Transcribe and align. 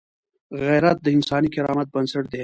غیرت 0.63 0.97
د 1.01 1.07
انساني 1.17 1.49
کرامت 1.55 1.87
بنسټ 1.93 2.23
دی 2.31 2.39